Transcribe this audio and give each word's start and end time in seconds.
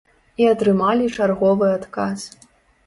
І 0.43 0.47
атрымалі 0.53 1.11
чарговы 1.19 1.71
адказ. 1.79 2.19